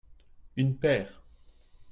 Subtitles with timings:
[0.55, 1.21] une paire.